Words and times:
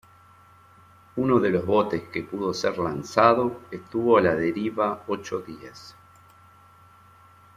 Uno 1.17 1.39
de 1.39 1.51
los 1.51 1.63
botes 1.63 2.01
que 2.11 2.23
pudo 2.23 2.55
ser 2.55 2.79
lanzado, 2.79 3.61
estuvo 3.69 4.17
a 4.17 4.21
la 4.21 4.33
deriva 4.33 5.03
ocho 5.07 5.41
días. 5.41 5.95